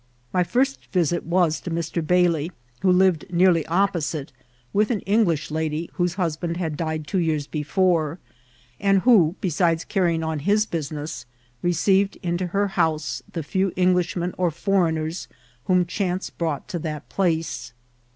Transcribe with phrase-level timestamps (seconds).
[0.33, 1.95] My first vkit was to Mr.
[2.01, 2.51] Bai* Ufi
[2.81, 4.29] who Uved nearly ofqposite^
[4.73, 8.17] with an Epi^yah lady, whose husband had died two years before,
[8.79, 11.27] and who, besides carrying on his business,
[11.61, 15.27] received into her hovse the £ew Engtiirimien or foreigners
[15.69, 17.69] idiom chance hrou|^ to thai plaoe.